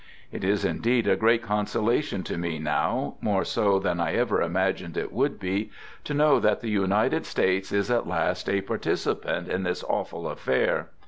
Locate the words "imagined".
4.41-4.97